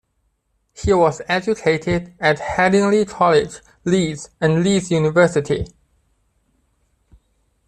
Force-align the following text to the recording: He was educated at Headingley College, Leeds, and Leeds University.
He 0.73 0.93
was 0.93 1.21
educated 1.29 2.15
at 2.19 2.39
Headingley 2.39 3.07
College, 3.07 3.59
Leeds, 3.85 4.31
and 4.41 4.63
Leeds 4.63 4.89
University. 4.89 5.67